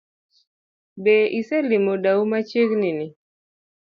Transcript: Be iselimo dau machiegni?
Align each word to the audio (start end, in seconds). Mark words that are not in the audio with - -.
Be 1.03 1.15
iselimo 1.39 1.93
dau 2.03 2.21
machiegni? 2.31 3.05